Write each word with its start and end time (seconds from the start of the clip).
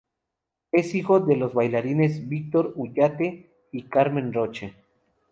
Es 0.71 0.95
hijo 0.95 1.19
de 1.19 1.35
los 1.35 1.53
bailarines 1.53 2.27
Víctor 2.27 2.73
Ullate 2.75 3.53
y 3.71 3.83
Carmen 3.83 4.33
Roche. 4.33 4.73